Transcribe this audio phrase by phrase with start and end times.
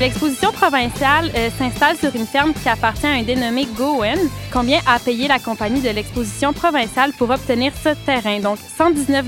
[0.00, 4.18] L'exposition provinciale euh, s'installe sur une ferme qui appartient à un dénommé Gowen.
[4.50, 8.40] Combien a payé la compagnie de l'exposition provinciale pour obtenir ce terrain?
[8.40, 9.26] Donc 119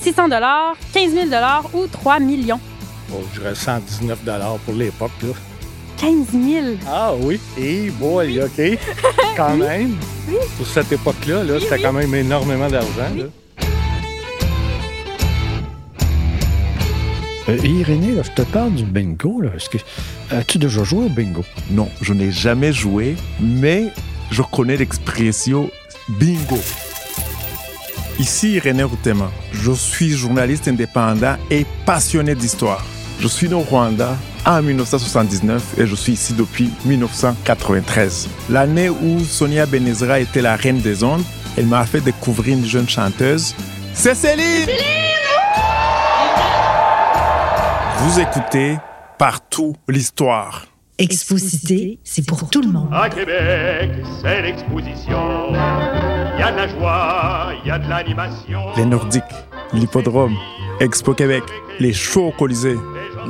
[0.00, 0.28] 600
[0.92, 1.26] 15 000
[1.72, 2.58] ou 3 millions?
[3.14, 4.18] Oh, je dirais 119
[4.64, 5.12] pour l'époque.
[5.98, 6.66] 15 000.
[6.88, 7.40] Ah oui.
[7.56, 8.78] Et boy, OK.
[9.36, 9.96] Quand même.
[10.28, 10.34] Oui.
[10.56, 13.14] Pour cette époque-là, -là, c'était quand même énormément d'argent.
[17.48, 19.40] Euh, Irénée, là, je te parle du bingo.
[19.40, 19.50] Là.
[19.70, 19.78] Que...
[20.34, 21.44] As-tu déjà joué au bingo?
[21.70, 23.92] Non, je n'ai jamais joué, mais
[24.30, 25.70] je connais l'expression
[26.08, 26.58] bingo.
[28.18, 29.30] Ici Irénée Routema.
[29.52, 32.84] Je suis journaliste indépendant et passionné d'histoire.
[33.20, 38.28] Je suis né au Rwanda en 1979 et je suis ici depuis 1993.
[38.50, 41.24] L'année où Sonia Benezra était la reine des ondes,
[41.56, 43.54] elle m'a fait découvrir une jeune chanteuse.
[43.94, 45.15] C'est Céline!
[48.06, 48.78] Vous écoutez
[49.18, 50.66] Partout l'histoire.
[50.96, 52.88] Exposité, c'est pour tout le monde.
[52.92, 53.90] À Québec,
[54.22, 55.48] c'est l'exposition.
[55.50, 58.60] Il y a de la joie, il y a de l'animation.
[58.76, 59.24] Les Nordiques,
[59.72, 60.36] l'hippodrome,
[60.78, 61.42] Expo Québec,
[61.80, 62.76] les shows au Colisée.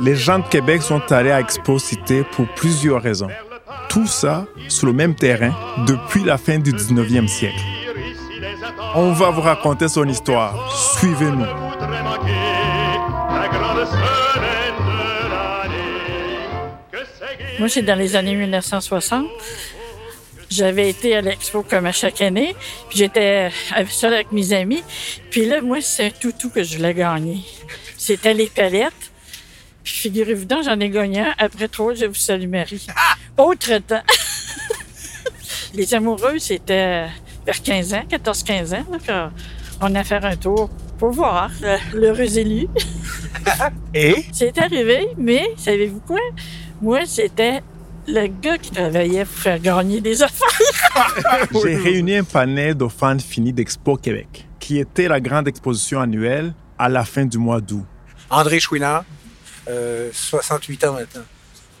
[0.03, 3.29] Les gens de Québec sont allés à Expo Cité pour plusieurs raisons.
[3.89, 5.55] Tout ça sur le même terrain
[5.87, 7.63] depuis la fin du 19e siècle.
[8.93, 10.53] On va vous raconter son histoire.
[10.99, 11.45] Suivez-nous.
[17.59, 19.25] Moi, c'est dans les années 1960.
[20.49, 22.55] J'avais été à l'expo comme à chaque année,
[22.87, 23.49] puis j'étais
[23.89, 24.83] seule avec mes amis.
[25.31, 27.39] Puis là, moi, c'est un toutou que je voulais gagner.
[27.97, 29.11] C'était les palettes.
[29.83, 31.33] Puis figurez-vous donc, j'en ai gagné un.
[31.37, 32.85] Après trois, je vous salue Marie.
[33.37, 34.03] Autre temps.
[35.73, 37.07] les amoureux, c'était
[37.45, 38.85] vers 15 ans, 14-15 ans.
[39.07, 39.31] Là,
[39.81, 41.51] on a fait un tour pour voir
[41.93, 42.67] l'heureux élu.
[43.93, 44.25] Et?
[44.31, 46.19] C'est arrivé, mais savez-vous quoi?
[46.81, 47.61] Moi, c'était
[48.07, 51.47] le gars qui travaillait pour faire gagner des affaires.
[51.63, 56.53] J'ai réuni un panel de fans finis d'Expo Québec, qui était la grande exposition annuelle
[56.77, 57.85] à la fin du mois d'août.
[58.29, 59.05] André Chouinard,
[60.11, 61.23] 68 ans maintenant.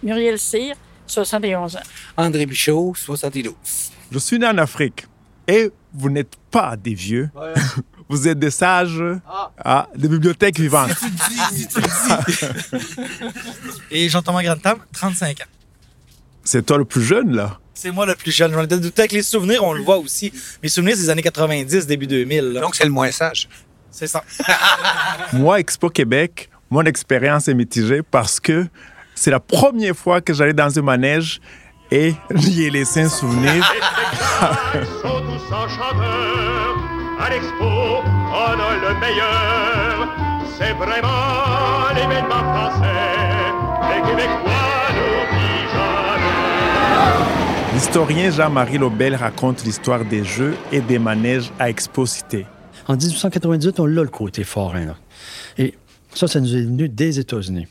[0.03, 0.75] Muriel Cyr,
[1.05, 1.79] 71 ans.
[2.17, 3.53] André Bichot, 72.
[4.11, 5.05] Je suis né en Afrique
[5.47, 7.29] et vous n'êtes pas des vieux.
[8.09, 9.51] Vous êtes des sages, ah.
[9.57, 10.91] Ah, des bibliothèques vivantes.
[13.91, 15.45] Et Jean-Thomas Grandtam, 35 ans.
[16.43, 17.59] C'est toi le plus jeune, là?
[17.73, 18.53] C'est moi le plus jeune.
[18.53, 20.31] J'en ai douté avec les souvenirs, on le voit aussi.
[20.63, 22.53] Mes souvenirs, c'est des années 90, début 2000.
[22.53, 23.49] Donc, c'est le moins sage.
[23.91, 24.23] C'est ça.
[25.33, 28.65] moi, Expo Québec, mon expérience est mitigée parce que
[29.15, 31.41] c'est la première fois que j'allais dans un manège
[31.91, 33.65] et j'y ai laissé un souvenir.
[37.19, 40.15] À l'expo, on a le meilleur.
[40.57, 43.15] C'est vraiment l'événement français.
[43.89, 47.73] Les Québécois n'oublient jamais.
[47.73, 52.45] L'historien Jean-Marie Lobel raconte l'histoire des jeux et des manèges à Expo Cité.
[52.87, 54.85] En 1898, on l'a le côté forain.
[54.85, 54.95] Là.
[55.57, 55.73] Et
[56.13, 57.67] ça, ça nous est venu des États-Unis.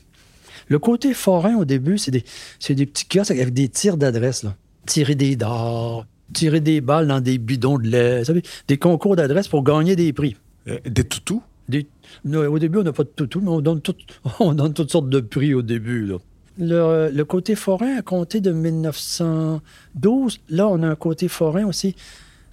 [0.67, 2.23] Le côté forain, au début, c'est des,
[2.69, 4.45] des petits kiosques avec des tirs d'adresse.
[4.85, 8.23] Tirer des dards, tirer des balles dans des bidons de lait,
[8.67, 10.35] des concours d'adresse pour gagner des prix.
[10.67, 11.41] Euh, des toutous?
[11.69, 11.85] Des...
[12.25, 13.81] au début, on n'a pas de toutous, mais on donne,
[14.39, 16.11] on donne toutes sortes de prix au début.
[16.59, 20.39] Le, côté forain a compté de 1912.
[20.49, 21.95] Là, on a un côté forain aussi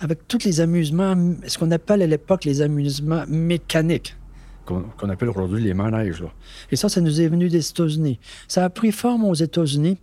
[0.01, 1.15] avec tous les amusements,
[1.47, 4.17] ce qu'on appelle à l'époque les amusements mécaniques,
[4.67, 6.25] qu'on appelle aujourd'hui les manèges.
[6.71, 8.19] Et ça, ça nous est venu des États-Unis.
[8.49, 9.99] Ça a pris forme aux États-Unis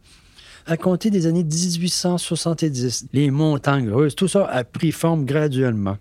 [0.66, 3.08] à compter des années 1870.
[3.14, 5.98] Les montagnes russes, tout ça a pris forme graduellement.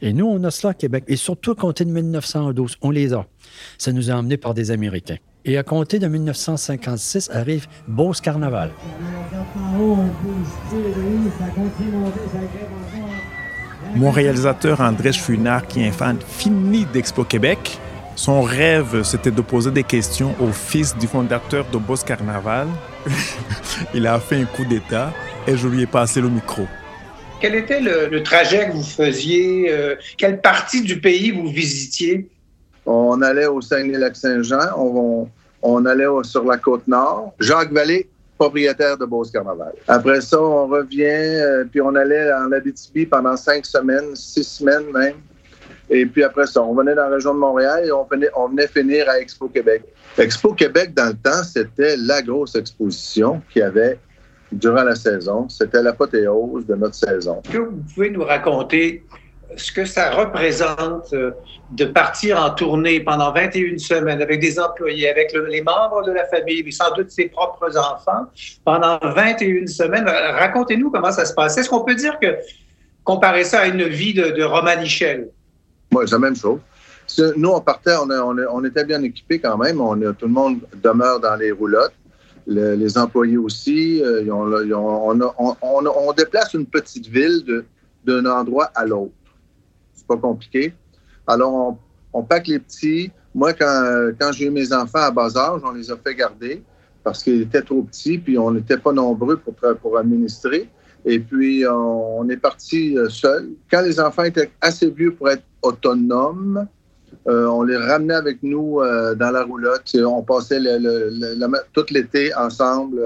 [0.00, 1.04] Et nous, on a cela à Québec.
[1.06, 3.24] Et surtout à compter de 1912, on les a.
[3.78, 5.18] Ça nous a emmenés par des Américains.
[5.44, 8.70] Et à compter de 1956 arrive Beauce Carnaval.
[13.94, 17.78] Mon réalisateur André Chouinard, qui est un fan fini d'Expo Québec,
[18.16, 22.68] son rêve, c'était de poser des questions au fils du fondateur de Boss Carnaval.
[23.94, 25.12] Il a fait un coup d'État
[25.46, 26.66] et je lui ai passé le micro.
[27.40, 29.72] Quel était le, trajet que vous faisiez?
[29.72, 32.28] Euh, quelle partie du pays vous visitiez?
[32.86, 35.28] On allait au Saguenay-Lac-Saint-Jean, on,
[35.62, 37.32] on, allait sur la côte nord.
[37.40, 39.72] Jacques Vallée, propriétaire de Beauce Carnaval.
[39.88, 44.90] Après ça, on revient, euh, puis on allait en Abitibi pendant cinq semaines, six semaines
[44.92, 45.14] même.
[45.94, 48.04] Et puis après ça, on venait dans la région de Montréal et on
[48.48, 49.84] venait, finir à Expo Québec.
[50.16, 53.98] Expo Québec, dans le temps, c'était la grosse exposition qu'il y avait
[54.50, 55.48] durant la saison.
[55.50, 57.42] C'était l'apothéose de notre saison.
[57.44, 59.04] Est-ce que vous pouvez nous raconter
[59.56, 61.32] ce que ça représente euh,
[61.72, 66.12] de partir en tournée pendant 21 semaines avec des employés, avec le- les membres de
[66.12, 68.24] la famille, sans doute ses propres enfants,
[68.64, 70.06] pendant 21 semaines?
[70.08, 71.58] Racontez-nous comment ça se passe.
[71.58, 72.28] Est-ce qu'on peut dire que
[73.04, 75.28] comparer ça à une vie de, de Romanichel?
[75.92, 76.58] Moi, c'est la même chose.
[77.36, 79.80] Nous, on partait, on, on était bien équipés quand même.
[79.80, 81.92] On tout le monde demeure dans les roulottes.
[82.46, 84.02] Le- les employés aussi.
[84.02, 87.64] euh, on, on- on déplace une petite ville
[88.04, 89.12] d'un endroit à l'autre.
[89.92, 90.72] C'est pas compliqué.
[91.26, 91.78] Alors, on,
[92.20, 93.12] on pack les petits.
[93.34, 96.62] Moi, quand, quand j'ai eu mes enfants à bas âge, on les a fait garder
[97.04, 100.68] parce qu'ils étaient trop petits, puis on n'était pas nombreux pour, pour administrer.
[101.04, 103.50] Et puis, on, on est parti euh, seul.
[103.70, 106.66] Quand les enfants étaient assez vieux pour être autonomes,
[107.28, 109.94] euh, on les ramenait avec nous euh, dans la roulotte.
[110.04, 110.60] On passait
[111.72, 113.00] tout l'été ensemble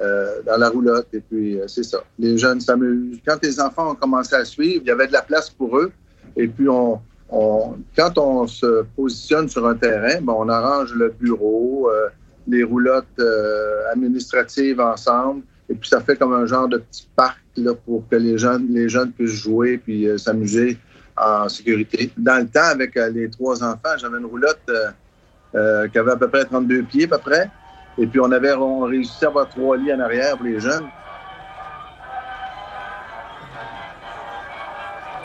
[0.00, 1.08] euh, dans la roulotte.
[1.12, 2.02] Et puis, c'est ça.
[2.18, 3.18] Les jeunes s'amusent.
[3.26, 5.92] Quand les enfants ont commencé à suivre, il y avait de la place pour eux.
[6.36, 7.00] Et puis, on,
[7.96, 11.90] quand on se positionne sur un terrain, on arrange le bureau,
[12.48, 13.20] les roulottes
[13.92, 15.42] administratives ensemble.
[15.68, 18.68] Et puis, ça fait comme un genre de petit parc là, pour que les jeunes,
[18.70, 20.78] les jeunes puissent jouer puis s'amuser
[21.16, 22.10] en sécurité.
[22.16, 24.90] Dans le temps, avec euh, les trois enfants, j'avais une roulotte euh,
[25.54, 27.50] euh, qui avait à peu près 32 pieds, à peu près.
[27.96, 30.86] Et puis, on avait on réussi à avoir trois lits en arrière pour les jeunes.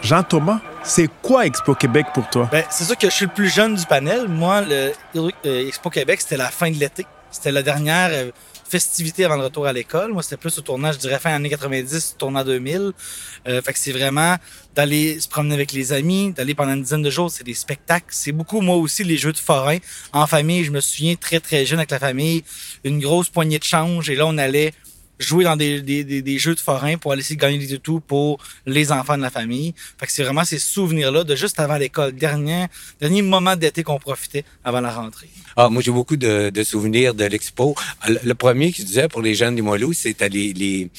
[0.02, 2.48] Jean-Thomas, c'est quoi Expo Québec pour toi?
[2.52, 4.28] Ben, c'est sûr que je suis le plus jeune du panel.
[4.28, 7.06] Moi, le euh, Expo Québec, c'était la fin de l'été.
[7.32, 8.32] C'était la dernière euh,
[8.68, 10.14] festivité avant le retour à l'école.
[10.14, 12.92] Moi, c'était plus au tournage, je dirais fin années 90, tournant 2000.
[13.48, 14.36] Euh, fait que c'est vraiment
[14.76, 18.08] d'aller se promener avec les amis, d'aller pendant une dizaine de jours, c'est des spectacles.
[18.10, 19.78] C'est beaucoup, moi aussi, les jeux de forain.
[20.14, 22.44] En famille, je me souviens très, très jeune avec la famille,
[22.84, 24.10] une grosse poignée de change.
[24.10, 24.74] Et là, on allait
[25.20, 27.68] jouer dans des, des, des, des jeux de forain pour aller essayer de gagner des
[27.68, 29.74] toutous pour les enfants de la famille.
[30.00, 32.66] Fait que c'est vraiment ces souvenirs-là de juste avant l'école, dernier,
[33.00, 35.30] dernier moment d'été qu'on profitait avant la rentrée.
[35.58, 37.76] Ah, moi, j'ai beaucoup de, de souvenirs de l'expo.
[38.08, 40.90] Le, le premier qui disait pour les jeunes du Moilou, c'était les, les,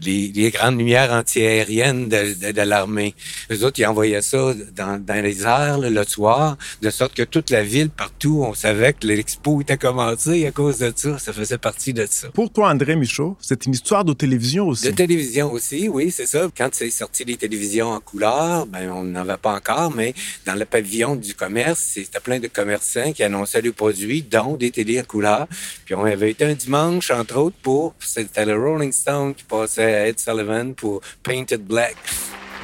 [0.00, 3.14] les, les grandes lumières antiaériennes de, de, de l'armée.
[3.50, 7.22] Les autres, ils envoyaient ça dans, dans les airs là, le soir, de sorte que
[7.24, 11.18] toute la ville, partout, on savait que l'expo était commencée à cause de ça.
[11.18, 12.28] Ça faisait partie de ça.
[12.28, 14.84] Pour toi, André Michaud, c'est une histoire de télévision aussi.
[14.84, 16.48] De télévision aussi, oui, c'est ça.
[16.54, 20.12] Quand c'est sorti les télévisions en couleur, ben on n'en avait pas encore, mais
[20.44, 24.70] dans le pavillon du commerce, c'était plein de commerçants qui annonçaient leurs produits, dont des
[24.70, 25.46] télés en couleur.
[25.86, 29.94] Puis on avait été un dimanche, entre autres, pour c'était le Rolling Stone qui passait
[29.94, 31.96] à Ed Sullivan pour Painted Black.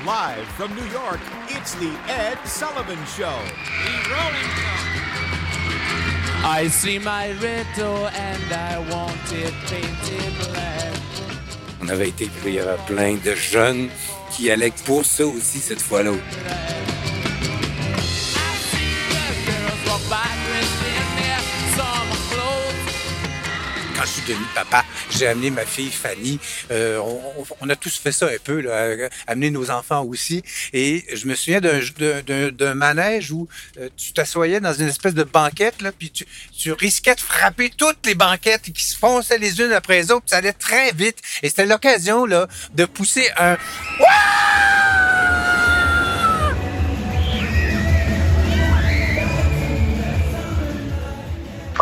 [0.04, 3.38] Live from New York, it's the Ed Sullivan Show.
[3.86, 4.50] The Rolling
[6.42, 10.79] I see my riddle and I want it painted black.
[11.82, 13.88] On avait été, puis il y avait plein de jeunes
[14.30, 16.12] qui allaient pour ça aussi cette fois-là.
[24.54, 26.38] Papa, j'ai amené ma fille Fanny.
[26.70, 27.00] Euh,
[27.60, 30.42] on, a tous fait ça un peu, là, euh, amener nos enfants aussi.
[30.72, 33.48] Et je me souviens d'un, manège où
[33.78, 38.06] euh, tu t'assoyais dans une espèce de banquette, là, puis tu, risquais de frapper toutes
[38.06, 41.18] les banquettes qui se fonçaient les unes après les autres, puis ça allait très vite.
[41.42, 43.56] Et c'était l'occasion de pousser un...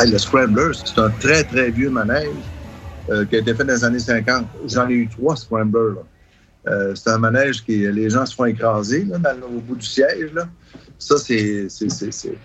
[0.00, 2.28] Hey, le Scrambler, c'est un très, très vieux manège
[3.10, 4.46] euh, qui a été fait dans les années 50.
[4.66, 5.94] J'en ai eu trois Scrambler.
[6.68, 9.84] Euh, c'est un manège qui les gens se font écraser là, dans, au bout du
[9.84, 10.32] siège.
[10.34, 10.48] Là.
[11.00, 12.38] Ça, c'est, c'est, c'est, c'est,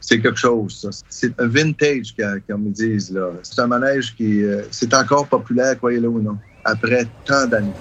[0.00, 0.82] c'est quelque chose.
[0.82, 0.90] Ça.
[1.08, 2.14] C'est un vintage,
[2.48, 3.10] comme ils disent.
[3.10, 3.30] Là.
[3.42, 7.72] C'est un manège qui euh, c'est encore populaire, croyez-le ou non, après tant d'années.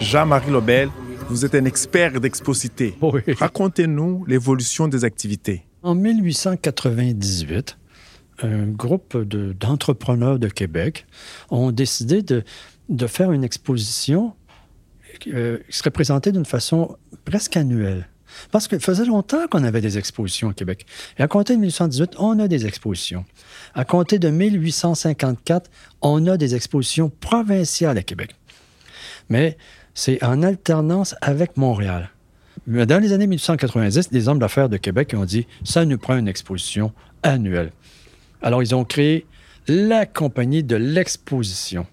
[0.00, 0.88] Jean-Marie Lobel,
[1.28, 2.96] vous êtes un expert d'exposité.
[3.02, 3.20] Oui.
[3.38, 5.67] Racontez-nous l'évolution des activités.
[5.82, 7.78] En 1898,
[8.42, 11.06] un groupe de- d'entrepreneurs de, Québec
[11.50, 12.42] ont décidé de,
[13.06, 14.34] faire une exposition
[15.28, 18.08] euh, qui serait présentée d'une façon presque annuelle.
[18.50, 20.84] Parce qu'il faisait longtemps qu'on avait des expositions au Québec.
[21.18, 23.24] Et à compter de 1818, on a des expositions.
[23.74, 25.70] À compter de 1854,
[26.02, 28.34] on a des expositions provinciales à Québec.
[29.28, 29.56] Mais
[29.94, 32.10] c'est en alternance avec Montréal.
[32.68, 36.28] Dans les années 1890, les hommes d'affaires de Québec ont dit ça nous prend une
[36.28, 37.72] exposition annuelle.
[38.42, 39.24] Alors, ils ont créé
[39.68, 41.86] la Compagnie de l'Exposition,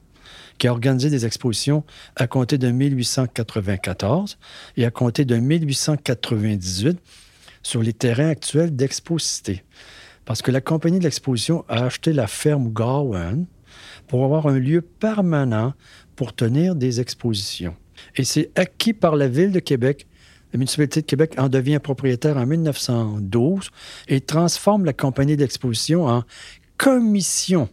[0.58, 1.86] qui a organisé des expositions
[2.17, 4.38] à compter de 1894
[4.75, 7.00] et à compter de 1898
[7.63, 9.63] sur les terrains actuels d'Exposité.
[10.25, 13.46] Parce que la Compagnie de l'Exposition a acheté la ferme Gowan
[14.08, 15.74] pour avoir un lieu permanent
[16.17, 17.77] pour tenir des expositions.
[18.17, 20.05] Et c'est acquis par la Ville de Québec.
[20.55, 23.71] La municipalité de Québec en devient propriétaire en 1912
[24.07, 26.24] et transforme la compagnie d'exposition en
[26.77, 27.67] commission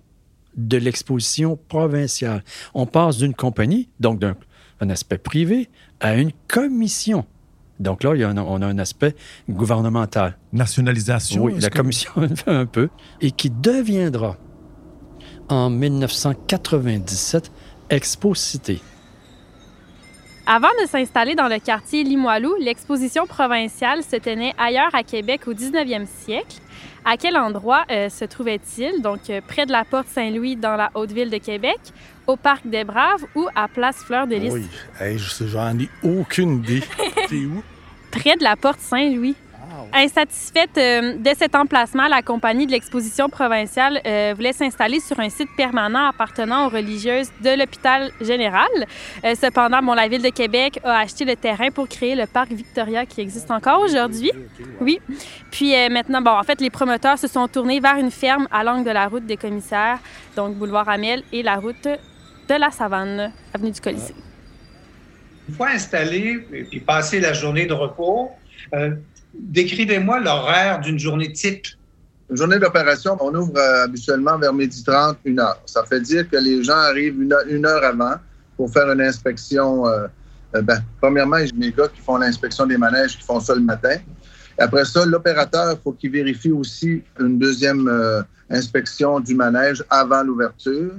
[0.56, 2.42] de l'exposition provinciale.
[2.74, 4.34] On passe d'une compagnie, donc d'un
[4.80, 5.70] un aspect privé,
[6.00, 7.24] à une commission.
[7.78, 9.14] Donc là, il y a un- on a un aspect
[9.48, 10.36] gouvernemental.
[10.52, 11.44] Nationalisation.
[11.44, 12.10] Oui, la que- commission
[12.48, 12.88] un peu.
[13.20, 14.36] Et qui deviendra,
[15.48, 17.52] en 1997,
[17.90, 18.80] Expo Cité.
[20.46, 25.54] Avant de s'installer dans le quartier Limoilou, l'exposition provinciale se tenait ailleurs à Québec au
[25.54, 26.56] 19e siècle.
[27.04, 29.02] À quel endroit euh, se trouvait-il?
[29.02, 31.78] Donc, euh, près de la Porte Saint-Louis dans la Haute-Ville de Québec,
[32.26, 34.52] au Parc des Braves ou à Place Fleur de Lys?
[34.52, 34.66] Oui.
[35.00, 36.82] Hey, je sais, j'en ai aucune idée.
[37.28, 37.62] C'est où?
[38.12, 39.34] près de la porte Saint-Louis.
[39.94, 45.28] Insatisfaite euh, de cet emplacement, la compagnie de l'exposition provinciale euh, voulait s'installer sur un
[45.28, 48.68] site permanent appartenant aux religieuses de l'hôpital général.
[49.22, 52.52] Euh, cependant, bon, la ville de Québec a acheté le terrain pour créer le parc
[52.52, 54.32] Victoria qui existe encore aujourd'hui.
[54.80, 54.98] Oui.
[55.50, 58.84] Puis maintenant, bon, en fait, les promoteurs se sont tournés vers une ferme à l'angle
[58.84, 59.98] de la route des commissaires,
[60.36, 64.14] donc boulevard Amel et la route de la Savane, avenue du Colisée.
[65.48, 68.30] Une fois installé et puis passé la journée de repos,
[69.34, 71.66] décrivez-moi l'horaire d'une journée type.
[72.30, 75.60] Une journée d'opération, on ouvre euh, habituellement vers midi 30, une heure.
[75.66, 78.14] Ça fait dire que les gens arrivent une heure, avant
[78.56, 79.86] pour faire une inspection.
[79.86, 80.06] euh,
[80.54, 83.60] euh, ben, premièrement, j'ai mes gars qui font l'inspection des manèges, qui font ça le
[83.60, 83.96] matin.
[84.58, 90.22] Après ça, l'opérateur, il faut qu'il vérifie aussi une deuxième euh, inspection du manège avant
[90.22, 90.92] l'ouverture.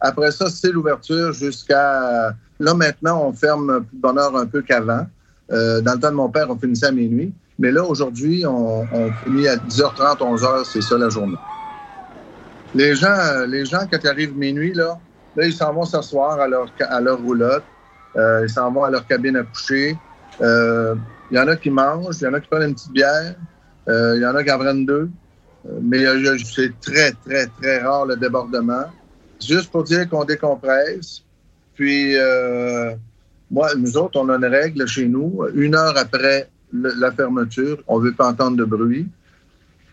[0.00, 2.34] Après ça, c'est l'ouverture jusqu'à...
[2.58, 5.06] Là, maintenant, on ferme plus de bonne heure un peu qu'avant.
[5.48, 7.32] Dans le temps de mon père, on finissait à minuit.
[7.62, 8.84] Mais là, aujourd'hui, on,
[9.22, 11.36] finit à 10h30, 11h, c'est ça la journée.
[12.74, 14.98] Les gens, euh, les gens quand ils arrivent minuit, là,
[15.36, 17.62] là ils s'en vont s'asseoir à leur, à leur roulotte.
[18.16, 19.96] Euh, ils s'en vont à leur cabine à coucher.
[20.40, 20.96] Euh,
[21.30, 23.36] Il y en a qui mangent, il y en a qui prennent une petite bière,
[23.88, 25.08] euh, il y en a qui en prennent deux.
[25.66, 26.04] Euh, mais
[26.44, 28.86] c'est très, très, très rare le débordement.
[29.40, 31.22] Juste pour dire qu'on décompresse.
[31.74, 32.92] Puis, euh,
[33.52, 35.46] moi, nous autres, on a une règle chez nous.
[35.54, 39.08] Une heure après la fermeture, on ne veut pas entendre de bruit.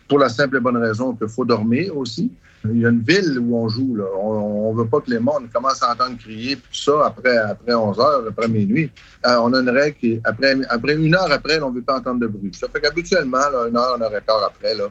[0.08, 2.32] Pour la simple et bonne raison qu'il faut dormir aussi.
[2.64, 3.94] Il y a une ville où on joue.
[3.94, 4.04] Là.
[4.20, 7.74] On ne veut pas que les mondes commencent à entendre crier, tout ça après, après
[7.74, 8.90] 11 heures, après minuit.
[9.24, 11.98] Euh, on a une règle qui, après, après une heure après, on ne veut pas
[11.98, 12.50] entendre de bruit.
[12.52, 14.88] Ça fait qu'habituellement, une heure, une heure et quart après, là,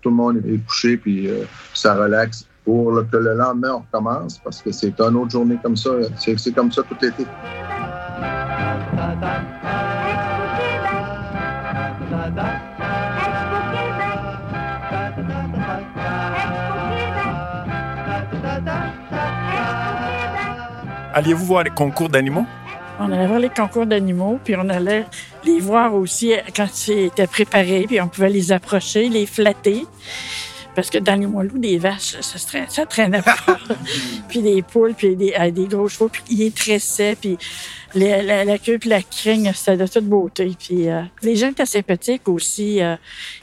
[0.00, 1.44] tout le monde est couché, puis euh,
[1.74, 5.76] ça relaxe pour que le lendemain, on recommence, parce que c'est une autre journée comme
[5.76, 5.90] ça.
[6.16, 7.26] C'est comme ça tout l'été.
[21.14, 22.46] Alliez-vous voir les concours d'animaux?
[22.98, 25.04] On allait voir les concours d'animaux, puis on allait
[25.44, 29.84] les voir aussi quand c'était préparé, puis on pouvait les approcher, les flatter.
[30.74, 33.36] Parce que dans les Limoilou, des vaches, ça, se traînait, ça traînait pas.
[34.28, 37.36] puis des poules, puis des, euh, des gros chevaux, puis ils les tressaient, puis
[37.94, 40.50] les- la, la queue puis la craigne, c'était de toute beauté.
[40.58, 42.80] Puis euh, les gens étaient sympathiques aussi.
[42.82, 42.96] euh,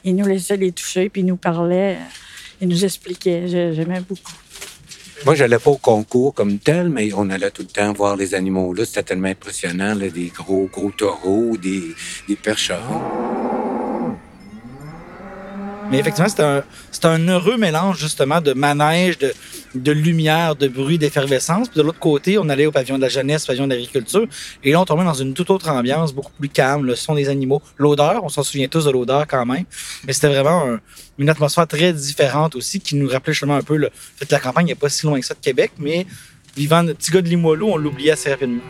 [0.03, 3.47] ils nous laissaient les toucher, puis ils nous parlaient, euh, ils nous expliquaient.
[3.47, 4.31] J'ai- J'aimais beaucoup.
[5.25, 8.33] Moi, j'allais pas au concours comme tel, mais on allait tout le temps voir les
[8.35, 8.85] animaux là.
[8.85, 11.93] C'était tellement impressionnant, des gros, gros taureaux, des,
[12.27, 13.58] des percherons.
[15.91, 16.41] Mais effectivement, c'est
[17.05, 19.33] un, un heureux mélange, justement, de manège, de,
[19.73, 21.67] de lumière, de bruit, d'effervescence.
[21.67, 24.27] Puis de l'autre côté, on allait au pavillon de la jeunesse, pavillon de l'agriculture.
[24.63, 27.27] Et là, on tombait dans une toute autre ambiance, beaucoup plus calme, le son des
[27.27, 27.59] animaux.
[27.77, 29.63] L'odeur, on s'en souvient tous de l'odeur quand même.
[30.05, 30.79] Mais c'était vraiment un-
[31.17, 34.39] une atmosphère très différente aussi, qui nous rappelait justement un peu le fait que la
[34.39, 36.05] campagne n'est pas si loin que ça de Québec, mais
[36.55, 38.61] vivant le petit gars de Limoilou, on l'oubliait assez rapidement.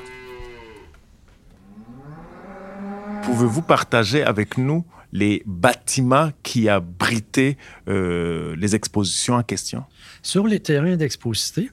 [3.24, 9.84] Pouvez-vous partager avec nous les bâtiments qui abritaient euh, les expositions en question?
[10.22, 11.70] Sur les terrains d'exposité,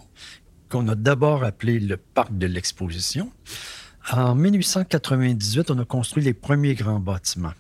[0.69, 3.31] qu'on a d'abord appelé le parc de l'exposition,
[4.13, 7.55] en 1898, on a construit les premiers grands bâtiments.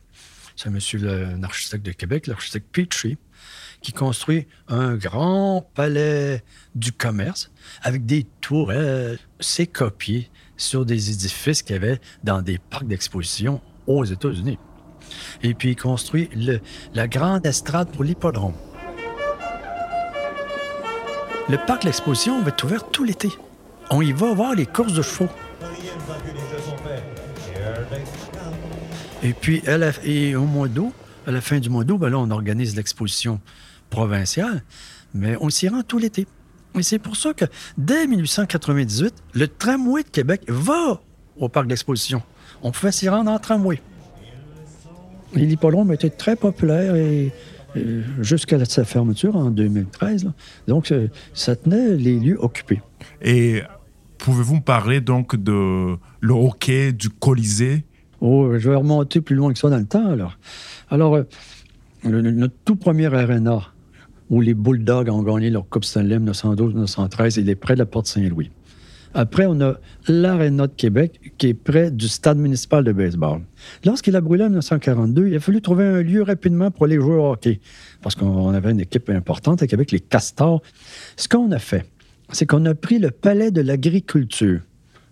[0.54, 1.00] C'est monsieur
[1.38, 3.18] l'architecte de Québec, l'architecte Petrie,
[3.82, 6.42] qui construit un grand palais
[6.74, 7.50] du commerce
[7.82, 9.18] avec des tourelles.
[9.40, 14.58] C'est copié sur des édifices qu'il y avait dans des parcs d'exposition aux États-Unis.
[15.42, 16.60] Et puis, il construit le-
[16.94, 18.54] la grande estrade pour l'hippodrome.
[21.48, 23.30] Le parc l'exposition va être ouvert tout l'été.
[23.90, 25.28] On y va voir les courses de chevaux.
[29.22, 29.62] Et puis,
[30.34, 30.92] au mois d'août,
[31.26, 33.40] à la fin du mois d'août, ben là, on organise l'exposition
[33.90, 34.62] provinciale,
[35.14, 36.26] mais on s'y rend tout l'été.
[36.76, 37.44] Et c'est pour ça que,
[37.78, 41.00] dès 1898, le tramway de Québec va
[41.38, 42.22] au parc d'exposition.
[42.62, 43.80] On pouvait s'y rendre en tramway.
[45.36, 47.32] Et l'hippodrome était très populaire et,
[47.76, 47.84] et
[48.20, 50.24] jusqu'à sa fermeture en 2013.
[50.24, 50.32] là.
[50.66, 52.80] Donc, euh, ça tenait les lieux occupés.
[53.22, 53.62] Et
[54.18, 57.84] pouvez-vous me parler donc de le hockey, du Colisée?
[58.20, 60.38] Oh, je vais remonter plus loin que ça dans le temps, alors.
[60.90, 61.24] Alors, euh,
[62.02, 63.60] le- notre tout premier arena
[64.30, 68.06] où les Bulldogs ont gagné leur Coupe Stanley 1912-1913, il est près de la Porte
[68.06, 68.50] Saint-Louis.
[69.18, 73.40] Après, on a l'Arena de Québec, qui est près du stade municipal de baseball.
[73.82, 77.14] Lorsqu'il a brûlé en 1942, il a fallu trouver un lieu rapidement pour aller jouer
[77.14, 77.60] au hockey,
[78.02, 80.60] parce qu'on avait une équipe importante à Québec, les Castors.
[81.16, 81.86] Ce qu'on a fait,
[82.30, 84.60] c'est qu'on a pris le palais de l'agriculture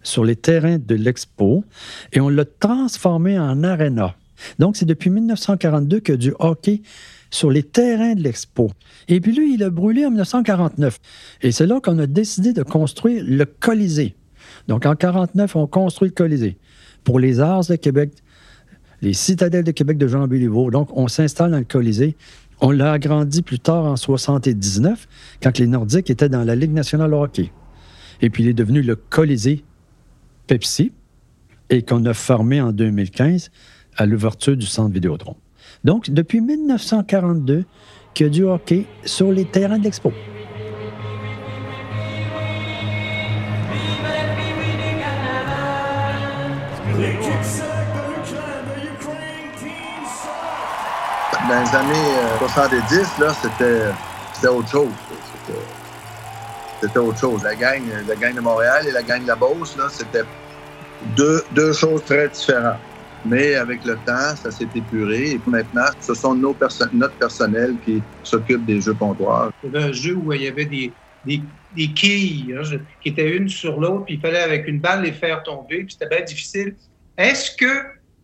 [0.03, 1.65] sur les terrains de l'Expo
[2.13, 4.17] et on l'a transformé en aréna.
[4.59, 6.83] Donc, c'est depuis 1942 que du hockey
[7.35, 8.71] sur les terrains de l'Expo.
[9.09, 11.01] Et puis lui, il a brûlé en 1949.
[11.43, 14.15] Et c'est là qu'on a décidé de construire le Colisée.
[14.69, 16.59] Donc, en 1949, on construit le Colisée
[17.03, 18.13] pour les Arts de Québec,
[19.03, 20.71] les Citadelles de Québec de Jean Béliveau.
[20.71, 22.17] Donc, on s'installe dans le Colisée.
[22.61, 25.09] On l'a agrandi plus tard en 79,
[25.43, 27.51] quand les Nordiques étaient dans la Ligue nationale de hockey.
[28.23, 29.65] Et puis, il est devenu le Colisée
[30.47, 30.93] Pepsi
[31.69, 33.51] et qu'on a formé en 2015
[33.97, 35.37] à l'ouverture du centre Vidéotron.
[35.85, 37.65] Donc, depuis 1942,
[38.15, 40.13] qu'il y a du hockey sur les terrains de l'Expo.
[51.47, 54.89] Dans les années euh, 70, là, c'était, autre chose.
[56.81, 57.43] C'était, autre chose.
[57.43, 60.25] La gang, la de Montréal et la gang de la Beauce, c'était
[61.15, 62.79] deux choses très différentes.
[63.25, 65.31] Mais avec le temps, ça s'est épuré.
[65.33, 66.57] Et maintenant, ce sont nos
[66.93, 69.51] notre personnel qui s'occupe des jeux comptoirs.
[69.63, 72.63] Il y avait un jeu où il y avait des, des, des quilles hein,
[73.01, 75.93] qui étaient une sur l'autre, puis il fallait avec une balle les faire tomber, puis
[75.93, 76.77] c'était bien difficile.
[77.17, 77.83] Est-ce que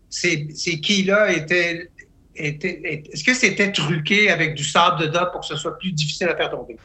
[0.09, 1.91] ces, ces quilles-là étaient,
[2.35, 6.29] étaient- est-ce que c'était truqué avec du sable dedans pour que ce soit plus difficile
[6.29, 6.79] à faire tomber?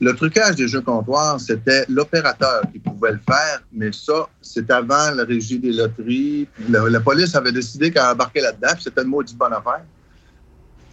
[0.00, 5.10] Le trucage des jeux comptoirs, c'était l'opérateur qui pouvait le faire, mais ça, c'est avant
[5.10, 6.46] la régie des loteries.
[6.68, 9.82] La, police avait décidé qu'elle embarquait là-dedans, puis c'était une maudite bonne affaire.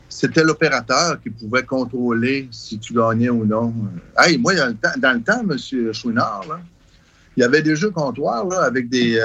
[0.10, 3.74] C'était l'opérateur qui pouvait contrôler si tu gagnais ou non.
[4.18, 5.94] Hey, moi, dans le temps, dans le temps M.
[5.94, 6.60] Chouinard,
[7.38, 9.20] il y avait des jeux comptoirs avec, des,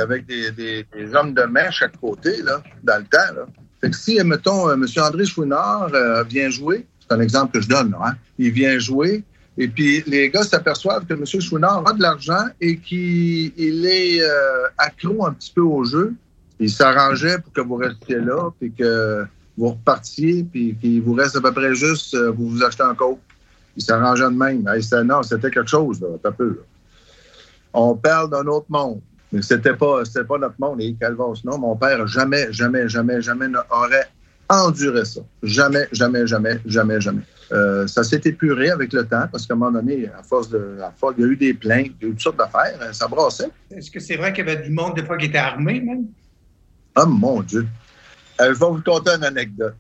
[1.14, 3.46] hommes de main à chaque côté, dans le temps.
[3.81, 4.85] Fait que si, mettons, euh, M.
[4.98, 8.78] André Chouinard euh, vient jouer, c'est un exemple que je donne, là, hein, il vient
[8.78, 9.24] jouer,
[9.61, 11.27] et puis les gars s'aperçoivent que M.
[11.27, 16.14] Chouinard a de l'argent et qu'il il est euh, accro un petit peu au jeu.
[16.59, 19.23] Il s'arrangeait pour que vous restiez là, puis que
[19.59, 22.94] vous repartiez, puis qu'il vous reste à peu près juste, euh, vous vous achetez un
[22.94, 23.20] coke.
[23.77, 24.66] Il s'arrangeait de même.
[24.66, 26.61] Hey, non, c'était quelque chose, là, un peu.
[27.75, 29.03] On parle d'un autre monde.
[29.31, 31.35] Mais c'était pas, c'était pas notre monde, les Calvos.
[31.44, 34.09] Non, mon père, jamais, jamais, jamais, jamais n'aurait
[34.49, 35.20] enduré ça.
[35.42, 37.23] Jamais, jamais, jamais, jamais, jamais.
[37.52, 40.78] Euh, ça s'est épuré avec le temps parce qu'à un moment donné, à force de,
[40.82, 42.78] à force, il y a eu des plaintes, il y a eu toutes sortes d'affaires,
[42.80, 43.50] hein, ça brassait.
[43.70, 46.06] Est-ce que c'est vrai qu'il y avait du monde, des fois, qui était armé, même?
[46.94, 47.66] Ah, mon Dieu.
[48.40, 49.74] Euh, je vais vous conter une anecdote.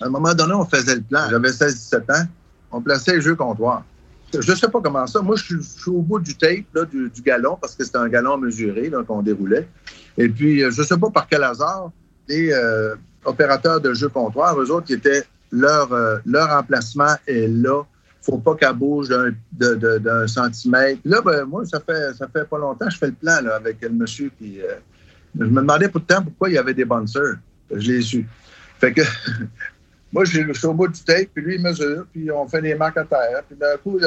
[0.00, 1.28] À un moment donné, on faisait le plan.
[1.28, 2.26] J'avais 16-17 ans.
[2.70, 3.84] On plaçait les jeux comptoirs.
[4.32, 5.20] Je ne sais pas comment ça.
[5.20, 8.08] Moi, je suis, au bout du tape, là, du, du galon, parce que c'était un
[8.08, 9.68] galon mesuré qu'on déroulait.
[10.16, 11.90] Et puis, euh, je ne sais pas par quel hasard,
[12.28, 17.46] les euh, opérateurs de jeux comptoirs, eux autres, qui étaient leur, euh, leur emplacement est
[17.46, 17.82] là.
[18.22, 19.08] faut pas qu'elle bouge
[19.52, 21.00] d'un centimètre.
[21.04, 23.80] Là, ben, moi, ça fait, ça fait pas longtemps je fais le plan là, avec
[23.82, 24.60] le monsieur qui.
[24.60, 24.74] euh,
[25.38, 27.36] je me demandais pourtant pourquoi il y avait des bouncers.
[27.70, 28.26] Je l'ai su.
[28.78, 29.02] Fait que
[30.12, 32.74] moi, je suis au bout du tape, puis lui, il mesure, puis on fait des
[32.74, 33.42] marques à terre.
[33.48, 33.98] Puis d'un coup,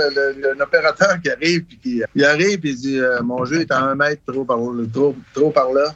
[0.57, 3.79] l'opérateur qui arrive, puis qui il arrive, puis il dit euh, Mon jeu est à
[3.79, 4.59] un mètre trop par,
[4.93, 5.95] trop, trop par là.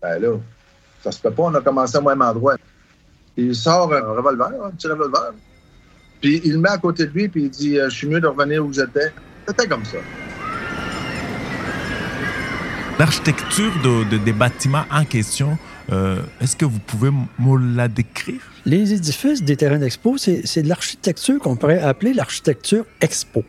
[0.00, 0.36] Ben là,
[1.02, 2.56] ça se peut pas, on a commencé au même endroit.
[3.36, 5.32] Il sort un revolver, un petit revolver.
[6.20, 8.20] Puis il le met à côté de lui, puis il dit euh, Je suis mieux
[8.20, 9.12] de revenir où j'étais.
[9.46, 9.98] C'était comme ça.
[12.98, 15.58] L'architecture de- de- des bâtiments en question,
[15.92, 18.40] euh, est-ce que vous pouvez me la décrire?
[18.64, 23.44] Les édifices des terrains d'expo, c'est c'est de l'architecture qu'on pourrait appeler l'architecture expo.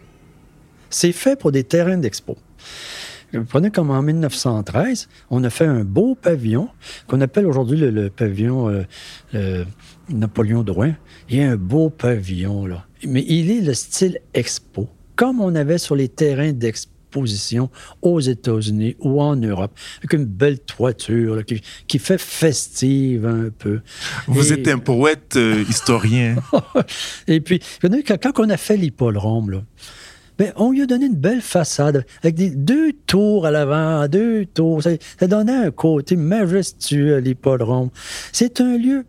[0.89, 2.37] C'est fait pour des terrains d'expo.
[3.39, 6.69] Vous prenez comme en 1913, on a fait un beau pavillon
[7.07, 8.83] qu'on appelle aujourd'hui le, le pavillon euh,
[9.33, 9.65] le
[10.09, 10.95] Napoléon Drouin.
[11.29, 12.85] Il y a un beau pavillon, là.
[13.07, 17.69] Mais il est le style expo, comme on avait sur les terrains d'exposition
[18.01, 23.49] aux États-Unis ou en Europe, avec une belle toiture là, qui, qui fait festive un
[23.57, 23.79] peu.
[24.27, 26.35] Vous Et- êtes un poète euh, historien.
[27.27, 29.63] et puis, vous savez, quand, quand on a fait l'hippodrome,
[30.37, 34.83] ben, on lui a donné une belle façade avec deux tours à l'avant, deux tours.
[34.83, 37.89] Ça, ça donnait un côté majestueux à l'hippodrome.
[38.31, 39.05] C'est un lieu,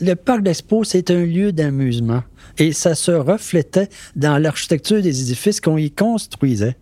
[0.00, 2.22] le parc d'Expo, c'est un lieu d'amusement.
[2.58, 6.76] Et ça se reflétait dans l'architecture des édifices qu'on y construisait.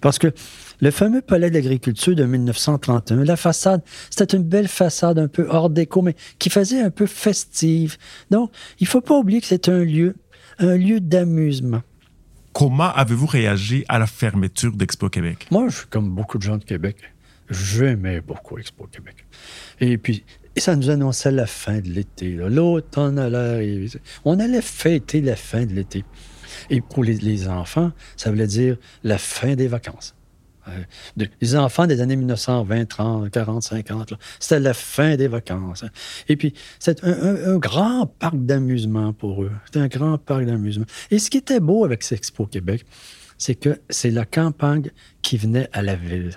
[0.00, 0.32] Parce que
[0.80, 5.70] le fameux palais d'agriculture de 1931, la façade, c'était une belle façade un peu hors
[5.70, 7.96] déco, mais qui faisait un peu festive.
[8.30, 10.14] Donc, il faut pas oublier que c'est un lieu,
[10.58, 11.82] un lieu d'amusement.
[12.58, 15.46] Comment avez-vous réagi à la fermeture d'Expo Québec?
[15.52, 16.96] Moi, je suis comme beaucoup de gens de Québec.
[17.48, 19.24] J'aimais beaucoup Expo Québec.
[19.78, 20.24] Et puis,
[20.56, 22.32] et ça nous annonçait la fin de l'été.
[22.32, 24.00] L'automne allait arriver.
[24.24, 26.04] On allait fêter la fin de l'été.
[26.68, 30.16] Et pour les enfants, ça voulait dire la fin des vacances.
[30.68, 30.82] Euh,
[31.16, 35.82] de- les enfants des années 1920, 30, 40, 50, là, c'était la fin des vacances.
[35.84, 35.90] hein.
[36.28, 39.52] Et puis, c'est un, un- un grand parc d'amusement pour eux.
[39.66, 40.86] C'était un grand parc d'amusement.
[41.10, 42.84] Et ce qui était beau avec cette Expo Québec,
[43.38, 44.90] c'est que c'est la campagne
[45.22, 46.32] qui venait à la ville.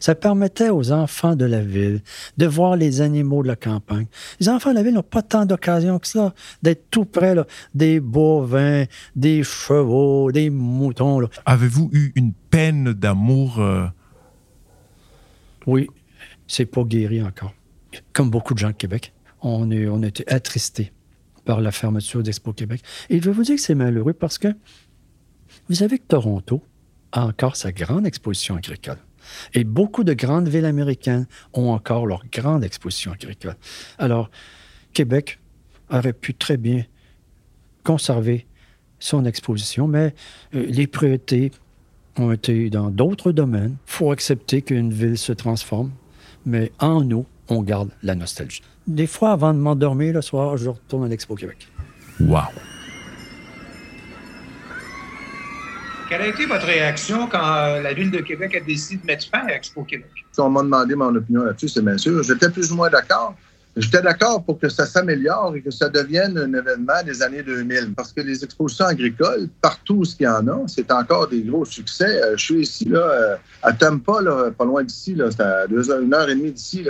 [0.00, 2.02] Ça permettait aux enfants de la ville
[2.36, 4.06] de voir les animaux de la campagne.
[4.40, 7.46] Les enfants de la ville n'ont pas tant d'occasions que ça d'être tout près là,
[7.74, 8.84] des bovins,
[9.14, 11.28] des chevaux, des moutons.
[11.44, 13.86] Avez-vous eu une peine d'amour euh,
[15.66, 15.88] Oui,
[16.46, 17.54] c'est pas guéri encore.
[18.12, 19.12] Comme beaucoup de gens de Québec,
[19.42, 20.92] on, est, on a été attristés
[21.44, 22.82] par la fermeture d'Expo Québec.
[23.08, 24.48] Et je vais vous dire que c'est malheureux parce que
[25.68, 26.62] vous savez que Toronto
[27.12, 28.98] a encore sa grande exposition agricole.
[29.54, 33.56] Et beaucoup de grandes villes américaines ont encore leur grande exposition agricole.
[33.98, 34.30] Alors,
[34.92, 35.38] Québec
[35.90, 36.84] aurait pu très bien
[37.84, 38.46] conserver
[38.98, 40.14] son exposition, mais
[40.54, 41.52] euh, les priorités
[42.18, 43.76] ont été dans d'autres domaines.
[43.86, 45.92] Il faut accepter qu'une ville se transforme,
[46.44, 48.62] mais en nous, on garde la nostalgie.
[48.86, 51.68] Des fois, avant de m'endormir le soir, je retourne à l'Expo Québec.
[52.20, 52.48] Wow!
[56.08, 59.28] Quelle a été votre réaction quand euh, la Ville de Québec a décidé de mettre
[59.28, 60.10] fin à Expo Québec?
[60.30, 62.22] Si on m'a demandé mon opinion là-dessus, c'est bien sûr.
[62.22, 63.34] J'étais plus ou moins d'accord.
[63.76, 67.92] J'étais d'accord pour que ça s'améliore et que ça devienne un événement des années 2000.
[67.96, 71.64] Parce que les expositions agricoles, partout où il y en a, c'est encore des gros
[71.64, 72.22] succès.
[72.22, 74.20] Euh, je suis ici, là, euh, à Tampa,
[74.56, 76.86] pas loin d'ici, c'est à deux heures, une heure et demie d'ici.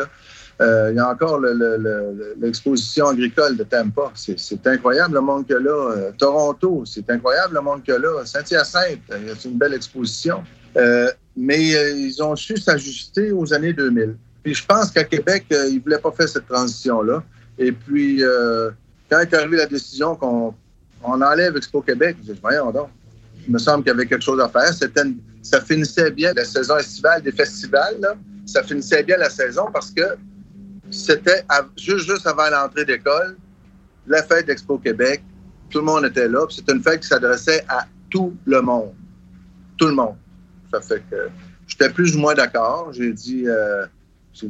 [0.60, 4.10] Euh, il y a encore le- le- le- l'exposition agricole de Tampa.
[4.14, 5.90] C'est incroyable le monde a là.
[5.92, 8.24] Euh, Toronto, c'est incroyable le monde a là.
[8.24, 10.42] Saint-Hyacinthe, euh, c'est une belle exposition.
[10.78, 14.16] Euh, mais euh, ils ont su s'ajuster aux années 2000.
[14.42, 17.22] Puis je pense qu'à Québec, euh, ils ne voulaient pas faire cette transition-là.
[17.58, 18.70] Et puis, euh,
[19.10, 20.54] quand est arrivée la décision qu'on
[21.02, 22.88] on enlève Expo Québec, je dis, voyons donc,
[23.46, 24.72] il me semble qu'il y avait quelque chose à faire.
[25.42, 28.16] Ça finissait bien la saison estivale des festivals.
[28.46, 30.02] Ça finissait bien la saison parce que
[30.90, 31.44] c'était
[31.76, 33.36] juste, avant l'entrée d'école,
[34.06, 35.22] la fête d'Expo Québec.
[35.70, 36.46] Tout le monde était là.
[36.48, 38.92] C'était une fête qui s'adressait à tout le monde.
[39.76, 40.14] Tout le monde.
[40.70, 41.28] Ça fait que
[41.66, 42.92] j'étais plus ou moins d'accord.
[42.92, 43.86] J'ai dit, euh,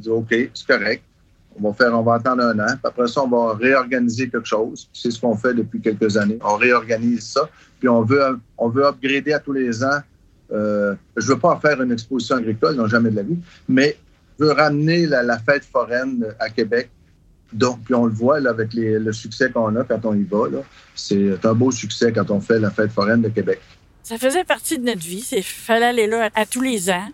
[0.09, 1.03] OK, c'est correct.
[1.59, 2.77] On va faire, on va attendre un an.
[2.85, 4.91] Après ça, on va réorganiser quelque chose.
[4.93, 6.39] C'est ce qu'on fait depuis quelques années.
[6.45, 7.49] On réorganise ça.
[7.79, 10.01] Puis on veut, on veut upgrader à tous les ans.
[10.53, 13.97] Euh, je veux pas en faire une exposition agricole, non jamais de la vie, mais
[14.39, 16.91] je veux ramener la, la fête foraine à Québec.
[17.53, 20.25] Donc, puis on le voit là, avec les- le succès qu'on a quand on y
[20.25, 20.49] va.
[20.51, 20.59] là.
[20.95, 23.61] C'est un beau succès quand on fait la fête foraine de Québec.
[24.03, 25.27] Ça faisait partie de notre vie.
[25.33, 27.09] Il fallait aller là à, à tous les ans.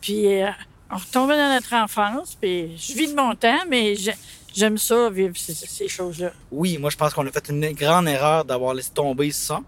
[0.00, 0.48] Puis euh,
[0.90, 2.36] on retombait dans notre enfance.
[2.40, 4.14] Puis je vis de mon temps, mais j'ai-
[4.54, 6.32] j'aime ça, vivre ces, ces choses-là.
[6.50, 9.60] Oui, moi, je pense qu'on a fait une grande erreur d'avoir laissé tomber ça.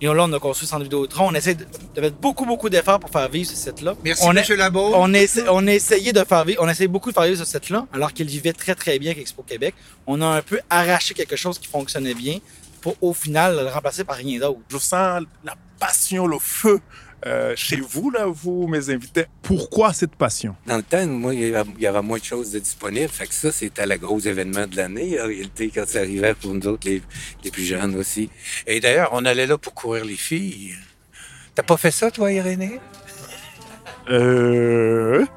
[0.00, 1.28] Et là, on a construit le centre Vidéotron.
[1.28, 3.94] On essaie de, de mettre beaucoup, beaucoup d'efforts pour faire vivre ce site-là.
[4.04, 4.92] Merci, on a- Monsieur Labo.
[4.94, 7.38] On essa- on a essayé de faire vivre, on a essayé beaucoup de faire vivre
[7.38, 9.74] ce site-là, alors qu'il vivait très, très bien avec Expo Québec.
[10.06, 12.38] On a un peu arraché quelque chose qui fonctionnait bien
[12.82, 14.58] pour, au final, le remplacer par rien d'autre.
[14.68, 16.80] Je sens la passion, le feu
[17.26, 19.26] euh, chez vous, là, vous, mes invités.
[19.42, 20.56] Pourquoi cette passion?
[20.66, 23.08] Dans le temps, moi, il y avait- moins de choses de disponibles.
[23.08, 26.54] Fait que ça, c'était le gros événement de l'année, en réalité, quand ça arrivait pour
[26.54, 27.02] nous autres, les,
[27.42, 28.30] les plus jeunes aussi.
[28.66, 30.74] Et d'ailleurs, on allait là pour courir les filles.
[31.54, 32.80] T'as pas fait ça, toi, Irénée?
[34.10, 35.24] Euh...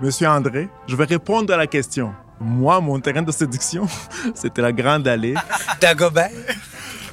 [0.00, 2.14] Monsieur André, je vais répondre à la question.
[2.40, 3.86] Moi, mon terrain de séduction,
[4.34, 5.34] c'était la Grande Allée.
[5.80, 6.30] Dagobert?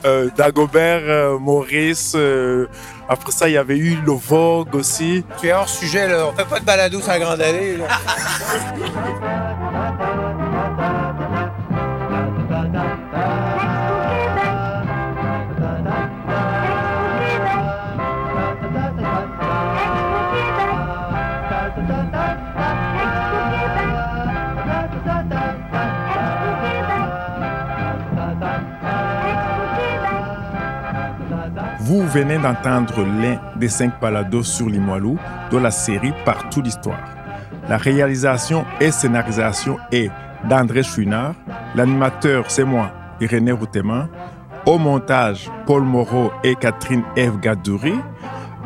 [0.05, 2.13] Euh, Dagobert, euh, Maurice.
[2.15, 2.67] euh,
[3.07, 5.23] après ça, il y avait eu le Vogue aussi.
[5.39, 6.27] Tu es hors sujet, là.
[6.27, 7.87] On fait pas de balado sur la Grande Allée, là.
[31.85, 35.17] Vous venez d'entendre l'un des cinq balados sur Limoilou
[35.51, 37.09] de la série Partout l'histoire.
[37.67, 40.09] La réalisation et scénarisation est
[40.47, 41.35] d'André Chouinard.
[41.75, 44.07] L'animateur, c'est moi, Irénée Routeman.
[44.65, 47.95] Au montage, Paul Moreau et Catherine Eve Gadouri.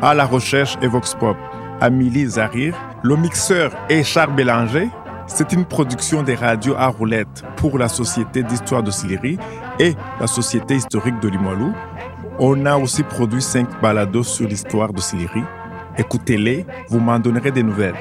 [0.00, 1.36] À la recherche et Vox Pop,
[1.80, 2.76] Amélie Zarir.
[3.02, 4.90] Le mixeur est Charles Bélanger.
[5.26, 9.38] C'est une production des radios à roulettes pour la Société d'histoire de Sillery
[9.78, 11.72] et la Société historique de Limoilou.
[12.38, 15.42] On a aussi produit cinq balados sur l'histoire de Sillery.
[15.96, 17.96] Écoutez-les, vous m'en donnerez des nouvelles.